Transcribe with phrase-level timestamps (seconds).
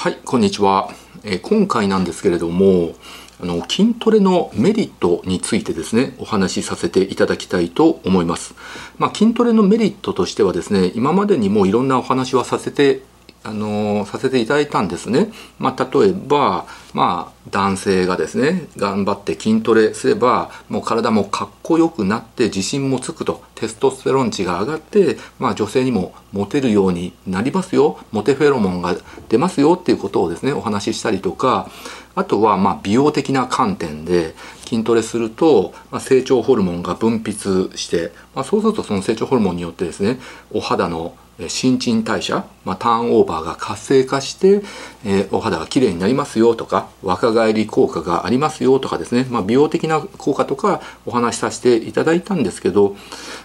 [0.00, 0.88] はいこんにちは、
[1.24, 2.94] えー、今回なんですけれども
[3.38, 8.54] あの筋トレのメリットについてですねお話しさせていただきたいと思います、
[8.96, 13.02] まあ、筋トレのメリットとしてはですね今までにもいろんなお話はさせて
[13.42, 15.32] あのさせていただいたんですね。
[15.58, 28.94] まあ、例えば、まあ、男性がですね、頑張って筋トレすれば、もう体もかっこよくなって自信もつくと、テストステロン値が上がって、まあ、女性にもモテるようになりますよ、モテフェロモンが
[29.30, 31.70] 出ますよっていうことをですね、お話ししたりとか、
[32.14, 34.34] あとは、ま、美容的な観点で、
[34.66, 40.20] 筋トレすると、ま、成長ホルモンが分泌して、ま、そうするとその成長ホルモンによってですね、
[40.52, 41.14] お肌の
[41.48, 44.62] 新陳代謝、まあ、ターンオーバーが活性化して、
[45.04, 52.96] えー、お肌が綺麗になりますよとか若返り効果がありますよとかですね、まあ、美容的な効果とかお話しさせていただいたんですけど、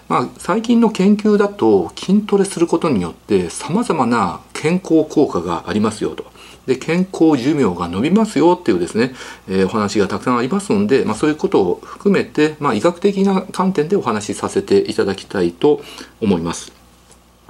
[0.09, 6.35] まあ、最近の研究だと筋トレすることによってさまざまな健康効果がありますよと。
[6.65, 9.13] で健康寿命が伸びますよっていうですね、
[9.47, 15.81] えー、お話がたくさんありますので、まあ、そういうことを含めて、まあ、医学的な観点でお話しさせていただきたいと
[16.21, 16.84] 思います。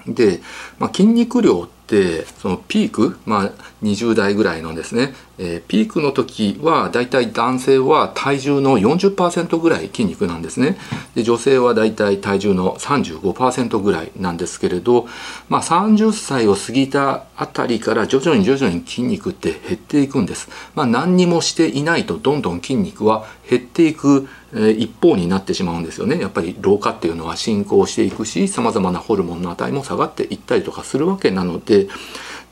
[0.07, 0.41] で、
[0.79, 3.51] まあ、筋肉量ってそのピーク、まあ、
[3.83, 10.77] 20代ぐらいのですね、えー、ピークの時はだいたい男性は体重の40%ぐらい筋肉なんですね。
[11.13, 15.07] で女性はだいたい体重の35%ぐらいなんですけれど、
[15.49, 24.27] まあ、30歳を過ぎたあたりから徐々に徐々に筋肉って減っていくんです、まあ、何にもしていないとどんどん筋肉は減っていく
[24.77, 26.19] 一方になってしまうんですよね。
[26.19, 31.74] やっぱり老化っていうのは進行していくしさまざまなホルモンの値も下がっていったりとかするわけなので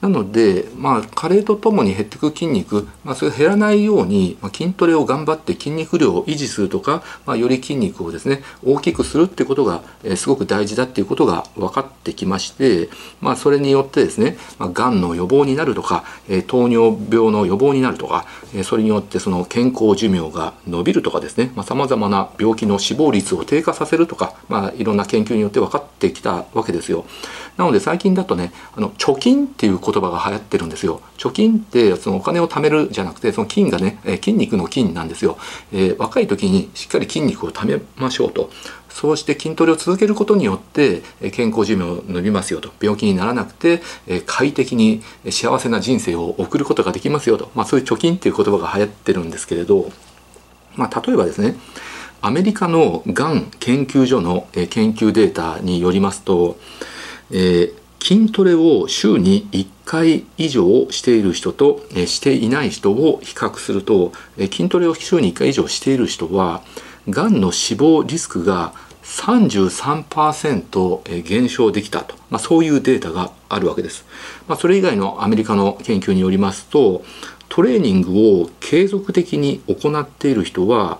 [0.04, 12.90] なので、まあ、加齢とともに減っていく筋肉、まあ、それが減らないように、まあ、筋トレを頑張って筋肉量を維持するとか、まあ、より筋肉をですね、大きくするってことが、えー、すごく大事だっていうことが分かってきまして、
[13.22, 18.26] まあ、それによってですね、まあ、がんの予防になるとか、えー、糖尿病の予防になるとか、
[18.62, 27.05] それによってその健康寿命が伸びるとかですね、まあ、様々な病気の死亡率を低下させるとか、まあ、いろんな研究によって分かってきたわけですよ。
[27.58, 31.02] なので最近だとね、あの、貯金っていう言葉が流行ってるんですよ。
[31.17, 35.38] 貯金ってそのお金を貯めるじゃなくて、その金がね、え筋肉の筋なんですよ、
[35.72, 38.50] えー、若い時にしっかり筋肉を貯めましょうと。
[38.93, 42.71] そうして筋トレを続けることによって健康寿命を伸びますよと。
[42.80, 43.81] 病気にならなくて
[44.27, 49.92] 快適に幸せな人生を送ることができますよと、まあ、そういう貯金っていう言葉が流行ってるんですけれど、
[50.76, 51.55] まあ、例えばですね
[52.21, 56.58] アメリカのがん研究所の研究データによりますと、
[57.32, 66.64] えー筋トレを週に1回以上している人としていない人を比較すると筋トレを週に1回以上している人は
[67.09, 74.05] がんの死亡リスクが33%減少できたと、まあ、そういうデータがあるわけです、
[74.47, 77.03] まあ、それ以外のアメリカの研究によりますと
[77.49, 80.99] トレーニングを継続的に行っている人は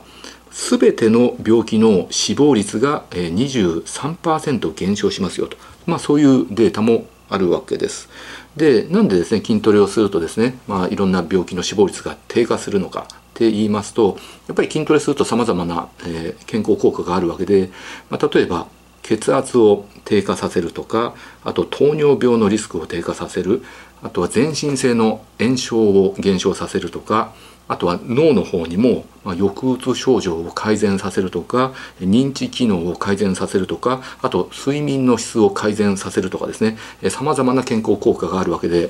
[0.51, 5.57] 全ての病気の死亡率が23%減少しますよと。
[5.87, 8.07] まあ、そういうデータもあるわけです。
[8.55, 13.07] でなんでですね筋トレをするとですね、まあ、いろんな病気の死亡率が低下するのか。
[13.33, 14.17] って言いますと
[14.47, 17.71] やっぱり筋トレするとさまざまな、えー、健康効果があるわけで、
[18.09, 18.67] まあ、例えば
[19.01, 23.63] 血圧を低下させるとかあと糖尿病のリスクを低下させる
[24.03, 27.33] あとは全身性の炎症を減少させるとか
[27.67, 36.77] あとは脳の方にも、まあ、抑うつ症状を改善させるとか認知機能を改善させるとかあと睡眠の質を改善させるとかですね
[37.09, 38.89] さまざまな健康効果があるわけで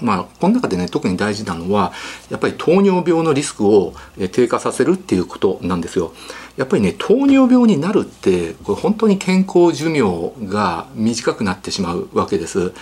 [0.00, 1.92] まあ、この中でね特に大事なのは
[2.30, 3.94] やっぱり糖尿病のリスクを
[4.32, 6.12] 低下させるっていうことなんですよ。
[6.56, 12.72] やっぱりね糖尿病になるってこれ本当に健康寿命が短くなってしまうわけです。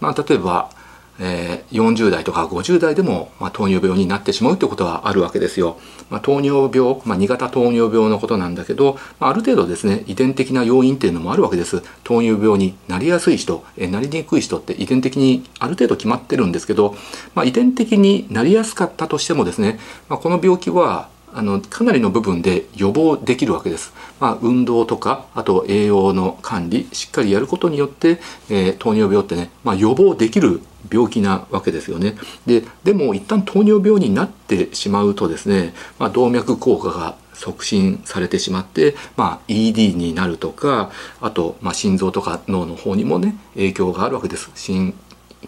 [0.00, 0.70] まあ、例えば
[1.18, 5.78] えー、40代とか50代でも、まあ、糖尿病になってしまうということはあるわけですよ。
[6.10, 11.82] まあ、糖尿病、まあ、2型糖尿病のことなんだけど、まあ、ある程度ですね遺伝的な要因っていうのもあるわけです。
[12.04, 16.94] 糖尿病になりやすい人、えー、なりにくい人って遺伝的にある程度決まってるんですけど、
[17.34, 19.78] まあ、遺伝的になりやすかったとしてもですね、
[20.08, 23.92] まあ、この病気はあのかなりの部分で予防できるわけです。
[24.20, 32.16] まあ、運動とかあと栄養の管理しっかりやることによって、えー、糖尿病ってね、まあ、予防できる病気なわけですよね。
[32.46, 40.90] ででも一旦糖尿病になってしまうとですね、まあ、動脈硬化が促進されてしまって、まあ、ED になるとか
[41.20, 44.50] あと、まあ、心臓とか脳の方にもね影響があるわけです。
[44.54, 44.94] 心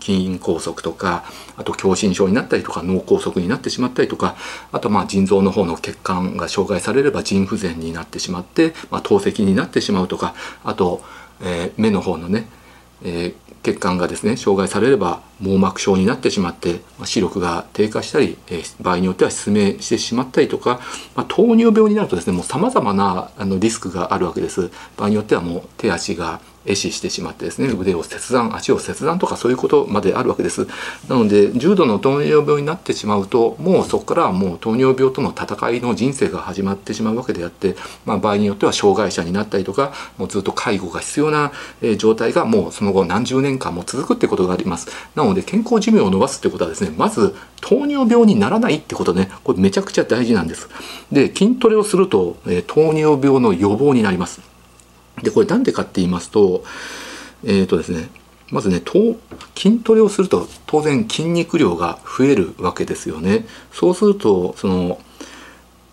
[0.00, 1.24] 筋梗塞とか
[1.56, 4.36] あと狭心症になったりとか脳梗塞になってしまったりとか
[4.72, 10.34] あとまあ腎臓の方の血管が障害されれば腎不全になってしまって、まあ、透析になってしまうとか
[10.64, 11.02] あと、
[11.40, 12.48] えー、目の方のね、
[13.02, 20.80] えー、血管がですね障害されれば網膜症になってしまって、視力が低下したり、え、場合によっては失明してしまったりとか、
[21.14, 24.70] まあ、糖尿病になるとですねもうさまざまなあのリスクがあるわけです。
[24.96, 30.66] 場合によってはもう手足が壊死してしまってですね腕を切断足を切断とかそういうことまであるわけです。
[31.08, 41.52] なので重度の糖尿病になってしまうともうそこからはもう糖尿病との戦いの人生が始まってしまうわけであって、まあ、場合によっては障害者になったりとかもうずっと介護が必要な
[41.96, 44.88] 状態がもうその後何十年間も続くってことがあります。
[45.14, 49.30] なので健康寿命を伸ばすってことはですねまず糖尿病にならないってことね。
[49.44, 50.68] これめちゃくちゃ大事なんです。
[51.10, 54.57] で筋トレをすると、え糖尿病の予防になります。
[55.22, 56.64] でこれなんでかって言いますと
[57.44, 58.10] えっ、ー、とですね
[58.50, 58.82] まずね
[59.54, 63.46] 筋トレをすると当然筋肉量が増えるわけですよね。
[63.72, 65.00] そうするとその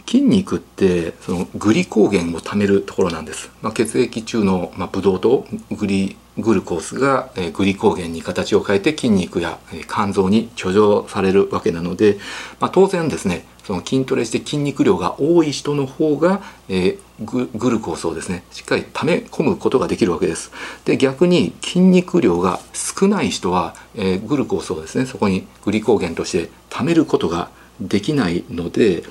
[0.08, 12.18] 筋肉ってそのグリコーゲンを貯めるところなんです、まあ、血液中の、まあ、ブドウとグリグルコースが、えー、グリコーゲンに形を変えて筋肉や、えー、肝臓に貯蔵されるわけなので、
[12.60, 20.52] まあ、当然ですねその筋トレして筋肉量が多い人の方が、えー、グルコースをですねしっかり溜め込むことができるわけです。
[20.86, 27.50] で逆に筋肉量が少ない人は、えー、グルコースをですねそこにグリコーゲンとして溜めることが
[27.82, 29.04] できないので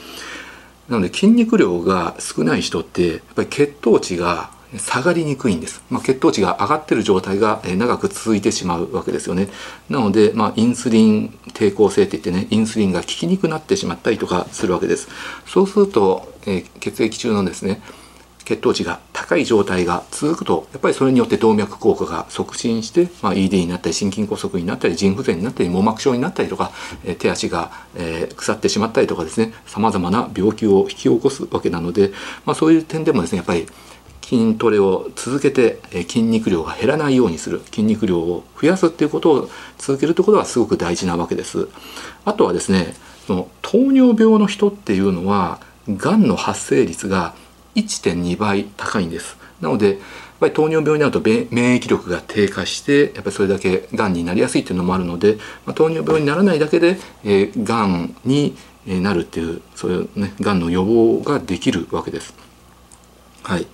[0.89, 9.49] なので筋肉量が少ない人ってやっぱり血糖値が下がりにくいんです、まあ、血糖値が上がってる状態が長く続いてしまうわけですよね。
[9.89, 15.09] なので、まあ、インスリン抵抗性っていってねインスリンが効きにくくなってしまったりとかするわけです。
[15.47, 17.83] そうすると、えー、血液中のですね
[18.45, 26.71] 血糖値が高い状態が続くとやっぱりそれによって動脈硬化が促進して、まあ、ED になったり心筋梗塞になったり腎不全になったり網膜症になったりとか、
[27.05, 32.13] えー、手足が、えー、腐ってしまったりとかですねさまざまな病気を引き起こすわけなので、
[32.45, 33.67] まあ、そういう点でもですねやっぱり
[34.25, 37.61] 筋トレを続けて筋肉量が減らないようにする。
[37.67, 41.69] 筋肉量を増やすっていうことを続けるということはすごく大事なわけです。
[42.25, 42.95] あとはですね
[43.27, 47.35] その糖尿病の人っていうのはがんの発生率が
[47.75, 49.37] 1.2倍高いんです。
[49.61, 49.99] なのでやっ
[50.41, 55.37] ぱり糖尿病になると免疫力が低下してやっぱりそれだけがんになりやすいっていうのもあるので、
[55.67, 58.57] まあ、糖尿病にならないだけで、えー、がんに
[58.87, 62.35] なるっていうそういうねがんの予防ができるわけです。
[63.43, 63.67] はい、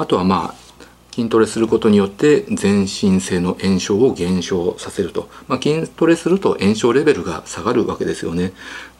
[0.00, 0.70] あとはまあ
[1.12, 8.52] 筋トレすることによって全身性の炎症を減少させると、まあ、筋トレすると炎症レベルが下がるわけですよね。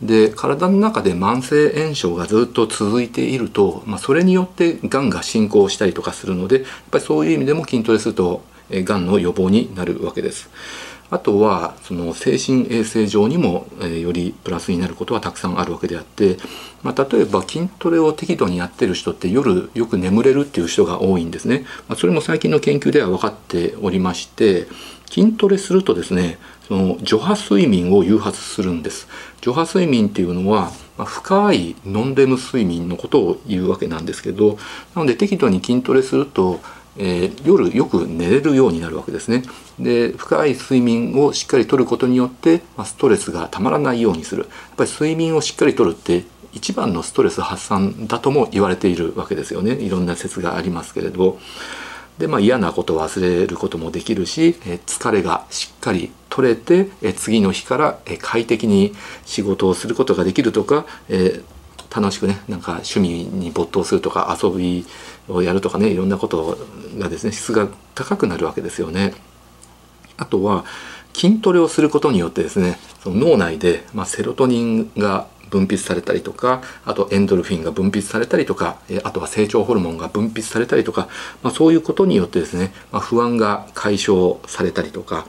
[0.03, 10.51] で体の中で慢性炎症がずっと続いていると、まあ、それによってがんが進行したりとかするのでやっぱりそういう意味でも筋トレするとがんの予防になるわけです。
[11.11, 16.39] あとはその精神衛生上にも、えよりプラスになることはたくさんあるわけであって、
[16.83, 24.67] まあ、例えば筋トレを適度にやってる人って夜よく眠れるっていう人が多いんですね、まあ、それも最近の研究では分かっておりまして
[25.11, 29.09] 筋トレするとですねその除波睡眠を誘発するんです。
[29.41, 34.57] 除波睡眠っていうのは、ま、深いノンレム睡眠のことを言うわけなんですけど
[34.95, 36.61] なので適度に筋トレすると
[36.97, 39.43] えー、夜よく寝れるようになるわけですね。
[39.79, 44.43] で深い睡眠をしっかりとることによって、まあ、ストレスがたまらないようにする。
[44.43, 49.73] やっぱり睡眠をしっかりとるって一番のストレス発散だとも言われているわけですよね。
[49.75, 51.39] いろんな説がありますけれど
[52.21, 58.95] で、まあ、嫌なことを忘れることもできるし、え、疲れがしっかり取れて、え、次の日から、え、快適に
[59.25, 61.41] 仕事をすることができるとか、え
[61.95, 64.87] 楽しくねなんか趣味に没頭するとか遊び
[65.29, 66.57] をやるとかねいろんなこと
[66.99, 69.15] がですね質が高くなるわけですよね。
[70.17, 70.65] あとは
[71.15, 81.09] 筋トレをすることによってですねその脳内で、まあ、セロトニンが分泌されたりとかあとエンドルフィンが分泌されたりとかあとは成長ホルモンが分泌されたりとか、
[81.43, 85.27] まあ、そういうことによってですね、まあ、不安が解消されたりとか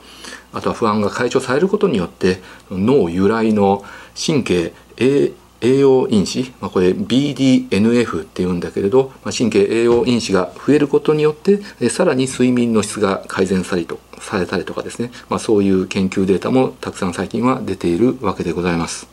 [0.52, 2.40] あとは不安が解消されることによって
[2.70, 19.08] 脳由来の神経 A 栄養因子、まあ、これ BDNF っていうんだけれど、まあ、神経栄養因子が増えることによってえさらに睡眠の質が改善されとされたりとかですね、まあ、そういう研究データもたくさん最近は出ているわけでございます。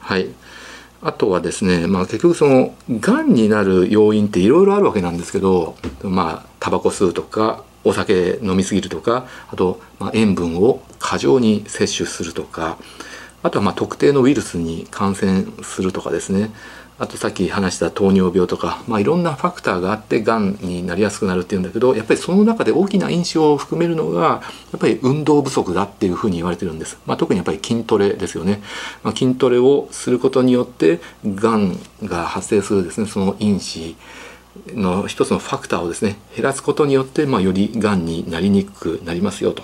[0.00, 0.28] はい
[1.00, 12.78] あとはですね、まあ、結局そのがんになる要因っていろいろあるわけなんですけどまあタバコ吸うとかお酒飲みすぎるとかあと、ま、塩分を過剰に摂取するとか
[13.42, 16.50] あとはま特定のウイルスに感染するとかですね。
[17.00, 24.42] あとさっき話した糖尿病とか、まあ、いろんなファクターがあってがんになりやすくなるっていうんだけどやっぱりその中で大きな因子を含めるのが
[24.72, 28.60] やっぱり運動不足だっていうふうに言われてるんです、まあ、特にやっぱり筋トレですよね、
[29.04, 33.94] まあ、筋トレをすることによってがんが発生するですねその因子
[34.74, 39.62] の一つのファクターをですね減らすことによって、ま、よりがんになりにくくなりますよと。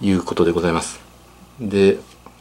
[0.00, 1.00] いうことでございます。
[1.60, 1.98] で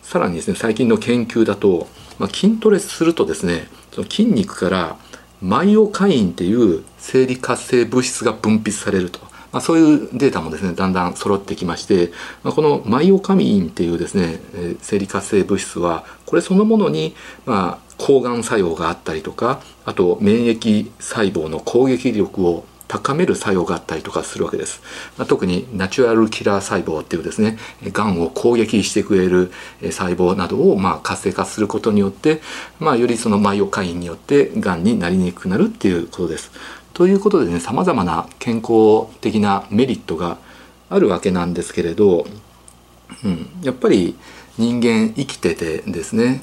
[0.07, 4.95] さらにですね最近の研究だと、まあ、筋トレするとですねその筋肉から
[5.41, 9.19] マイオカインっていう生理活性物質が分泌されると、
[9.51, 17.13] まあ、そういうデータもですねだんだん揃ってきまして、まあ、このマイオカミンっていうですね、え、生理活性物質はこれそのものに、
[17.45, 24.81] まあ、抗がん作用があったりとかあと免疫細胞の攻撃力を高める作用があったりとかするわけです、
[25.17, 29.51] まあ、特にナチュラルキラー細胞っていうですねがんを攻撃してくれる
[29.81, 32.41] 細胞などをまあ活性化することによって、
[32.79, 36.51] まあ、よりそのマイオカインによってがんになりにくくなるっていうことです。
[36.93, 40.37] ということでね様々な健康的なメリットが
[40.89, 42.25] あるわけなんですけれど、
[43.23, 44.15] うん、やっぱり
[44.57, 46.41] 人間生きててですね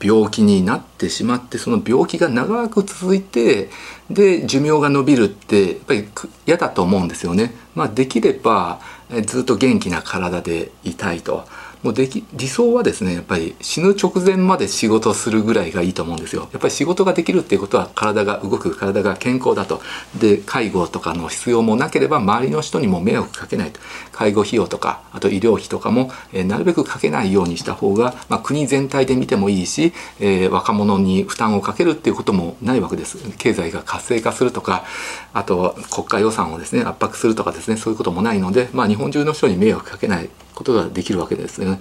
[0.00, 3.68] 病気になってしまってその病気が長く続いて
[4.10, 6.08] で寿命が延びるってやっぱり
[6.46, 7.54] 嫌だと思うんですよね。
[7.74, 8.80] まあ、できれば
[9.26, 11.46] ずっと元気な体でいたいと。
[11.82, 16.48] もうでき理想はですねやっぱり死ぬ直前まで仕事するぐらいがいいと思うんですよ。
[16.52, 19.80] やっぱり仕事ができるっていうことは体が動く体が健康だと。
[20.18, 23.80] で介護とかの必要もなければ周りの人にも迷惑かけないと。
[24.12, 33.18] 介護費用とかあと医療費とかも、えー、なるべくかけないようにした方が、まあ、国全体で見てもいいし、えー、若者に負担をかけるっていうこともないわけです。
[33.38, 34.84] 経済が活性化するとか
[35.32, 40.28] あと国家予算をですね圧迫するとかですねそういうこともないので、まあ、日本中の人に迷惑かけない。
[40.58, 41.80] ことができるわけですね。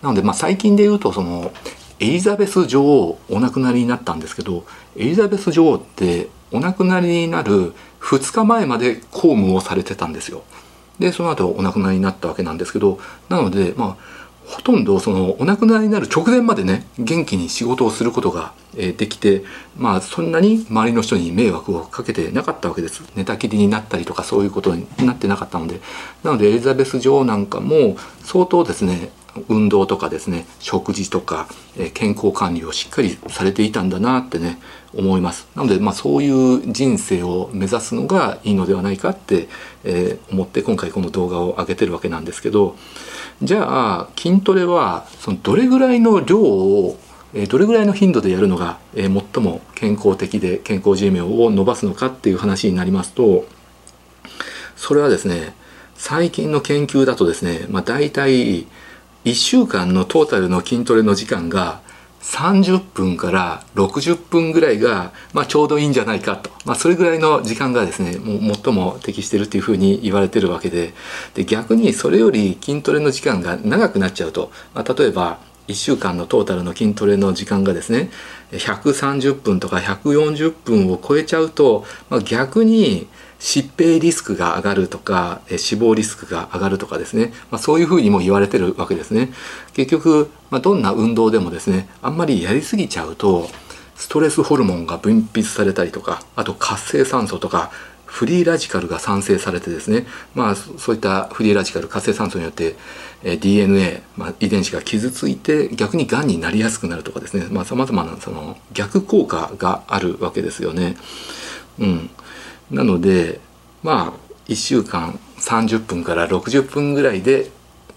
[0.00, 1.52] なので、まあ、最近で言うとその
[1.98, 4.64] エリザベス女王お亡くなりになったんですけど
[4.96, 10.44] エリザベス女王ってお亡くなりになる2日前まで公務をされてたんですよ。
[11.00, 14.21] でその後お亡くなりになったわけなんですけどなのでまあ
[14.52, 19.44] ほとんどそのお亡くなりになる直前までね元気に仕事をすることができて
[19.76, 23.02] まあそんなに周りの人に迷惑をかけてなかったわけです。
[23.16, 25.80] 寝たきりになったりとかそういうことになってなかったので。
[26.22, 29.10] なのでエリザベス女王なんかも相当ですね
[29.48, 31.48] 運動とかですね食事とか、
[31.78, 34.58] え健康管理をしっかりされていたんだなってね
[34.94, 35.48] 思います。
[35.54, 39.48] なので、まあ、そういう人生を目指すのがいいのではないかって、
[39.84, 42.76] えー、思って今回この動画を上げてるわけなんですけど
[43.42, 46.98] じゃあ筋トレはそのどれぐらいの量を
[47.48, 53.46] どれぐらいの頻度でやるのが最も健康的で健康寿命を伸ばすのかっていう話になりますと
[54.76, 55.54] それはですね
[55.94, 58.66] 最近の研究だとですね、まあ、大体
[59.24, 61.80] 1週間のトータルの筋トレの時間が
[62.22, 70.94] 30分から60分ぐらいが、まあ、ちょうどいいんじゃないかと、まあ、それぐらいの時間がですねもう最も適しているっていうふうに言われているわけで。
[71.34, 75.38] で逆にそれより筋トレの時間が長くなっちゃうと、まあ、例えば
[75.68, 78.10] 1週間のトータルの筋トレの時間がですね
[78.52, 83.08] 130分とか140分を超えちゃうと、まあ、逆に
[83.42, 89.30] 疾病リスクが上がるとか死亡リスクが上がるとかですね、まあ、そういうふうにも言われてるわけですね。
[89.74, 93.48] 結局、まあ、どんな運動でもですねあんまりやりすぎちゃうと
[93.96, 97.72] ストレスホルモンが分泌されたりとかあと活性酸素とか
[98.12, 102.76] フリーラジカルが産生されてですね、まあ、そういったフリーラジカル活性酸素によって、
[103.24, 107.46] え DNA、まあ、遺伝子が傷ついて逆にがんになりやすくなるとかですね。
[107.64, 110.96] さまざ、まなその逆効果があるわけですよね。
[111.78, 112.10] うん、
[112.72, 113.40] なので
[113.82, 117.50] まあ1週間30分から60分ぐらいで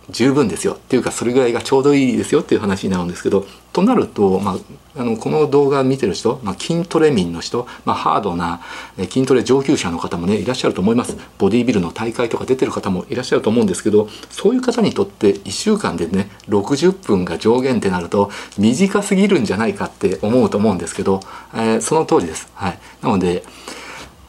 [0.10, 0.74] 十分ですよ。
[0.74, 4.52] っていうかそれぐらいがちょうどいいですよっていう話になるんですけどとなると、ま
[4.96, 8.62] あ、あのこの動画見てる人、まあ、筋トレ民の人、まあ、ハードな
[8.98, 11.18] 筋トレ上級者の方もねいらっしゃると思います。
[11.40, 18.30] ボディービルの大会とか出てる方もいらっしゃると思うんですけどそういう方にとって1週間でね60分が上限ってなると
[18.60, 21.22] 短すぎるんじゃないかって思うと思うんですけど、
[21.54, 22.52] えー、その通りです。
[22.54, 23.44] はい、なので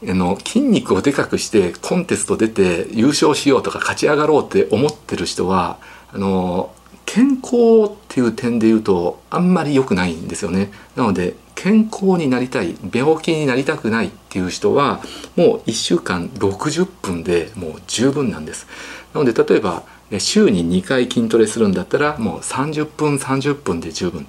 [0.03, 5.79] あの筋肉をでかくしてコンテスト出て優勝しようとか勝ち上がろうって思ってる人は
[6.13, 6.75] あの
[7.07, 10.71] 健康っていう点で言うとあんまり良くないんですよね。
[10.97, 15.01] なので健康になりたい病気になりたくないっていう人は
[15.37, 18.67] もう1週間60分でもう十分なんです。
[19.15, 19.85] なので例えば
[20.19, 24.23] 週に2回筋トレするんだったらもう30分30分で十分。
[24.23, 24.27] も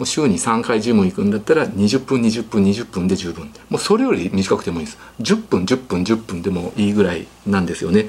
[0.00, 3.50] う週に3回ジム行くんだったら20分20分20分で十分。
[3.68, 4.98] もうそれより短くてもいいです。
[5.20, 8.08] 10分10分10分でもいいぐらいなんですよね。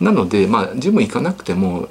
[0.00, 1.88] なのでまあジム行かなくても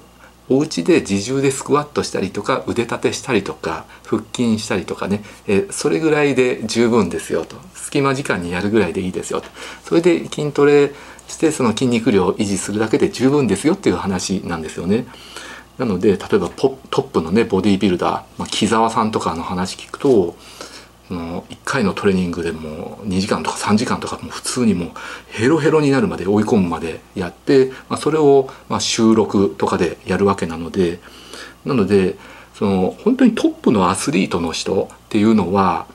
[0.50, 5.24] お家で自重でスクワットしたりとか腕立てしたりとか腹筋したりとかね。
[5.48, 7.56] えそれぐらいで十分ですよと。
[7.76, 9.48] 隙間時間にやるぐらいでいいですよと。
[9.84, 10.92] それで筋トレ
[11.28, 15.06] してその筋肉量を維持するだけで十分ですよっていう話なんですよね。
[15.80, 20.36] なので例えばトップのねボディービルダー、まあ、木澤さんとかの話聞くと
[21.08, 24.90] その1回のトレーニングでも2時間とか3時間とかも普通にもう
[25.30, 31.00] ヘロヘロになるまで追い込むまでやって、まあ、それをま収録とかでやるわけなので
[31.66, 32.18] なので
[32.54, 35.88] その本当にトップのアスリートの人っていうのは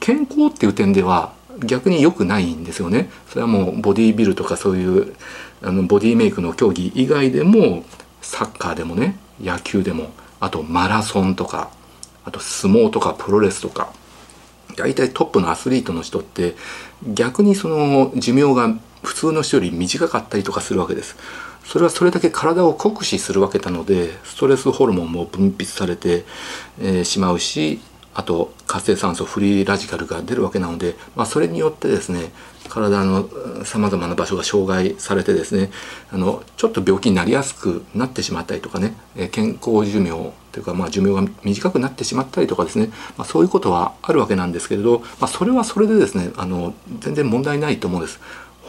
[0.00, 3.10] 健康っていう点では逆に良くないんですよね。
[3.28, 5.14] それはもうボディビルとかそういう
[5.62, 7.84] あのボディメイクの競技以外でも
[8.24, 11.70] サッカーでもね野球でもあとマラソンとか
[12.24, 13.92] あと相撲とかプロレスとか
[14.76, 16.54] 大体トップのアスリートの人って
[17.06, 21.16] 逆にその寿命が普通の人より短かったりとかするわけです。
[21.64, 26.24] それはそれだけ体を酷使するわけなのでストレスホルモンも分泌されて、
[26.78, 27.80] えー、しまうし
[28.14, 32.30] あと活性酸素フリーラジカルが出るわけなので、まあ、それによってですね
[32.68, 33.28] 体の
[33.64, 35.70] さまざまな場所が障害されてですね
[36.10, 38.94] あのちょっと病気になりやすくなってしまったりとかね
[39.32, 48.20] 健康寿命というか、まあ、寿命が短くなってしまったりとかですね、まあ、そういうことはあるわけなんですけれど、まあ、それはそれでですねあの全然問題ないと思うんです。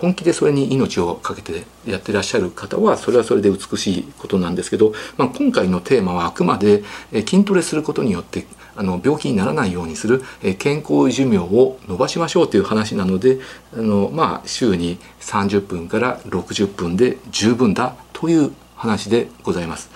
[0.01, 8.45] 本気でそれに命を懸けてやってらっしゃる方はそれはそれで美しいことなんですけど、まあ、今回のテーマはあくまで筋トレすることによって
[8.75, 10.23] あの病気にならないようにする
[10.59, 13.39] 健康寿命を伸ばしましょうという話なので
[13.73, 19.89] あの、まあ、週に30分から60分で十分だという話でございます。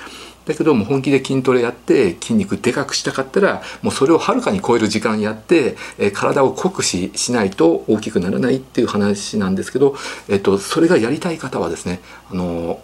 [0.50, 5.76] だけども本気で筋トレやって筋肉でかくしたかったらもうそれをはるかに超える時間やって、
[6.12, 9.96] 体を酷使しないと大きくならないっていう話なんですけど、
[10.28, 12.00] えっと、それがやりたい方はですね
[12.32, 12.82] あの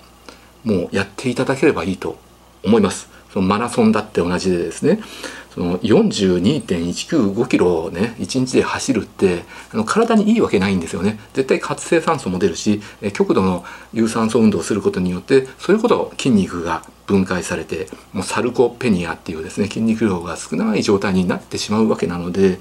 [0.64, 2.20] もうやっていただければいいと
[2.64, 3.10] 思います。
[3.34, 5.00] そのマラソンだって同じでですね
[5.56, 11.18] その42.195キロをね1日で走るってあの体にいいわけないんですよね。
[11.34, 12.82] 絶対活性酸素も出るし
[13.14, 22.60] 極度の有酸素運動をすることによってそれこそ筋肉が分解されてもうサルコペニアっていうですね筋肉量が少ない状態になってしまうわけなので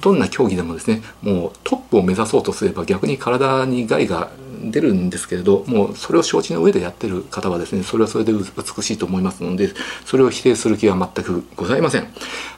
[0.00, 4.30] どんな競技でもですねもうトップを目指そうとすれば逆に体に害が
[4.62, 9.70] 出るんですけれどもうそれを承知の上でやってる方はですねそれはそれで美しいと思いますので
[10.04, 12.08] それを否定する気は全くございません。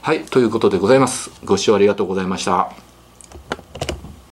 [0.01, 1.31] はいということでございます。
[1.45, 2.92] ご視聴ありがとうございました。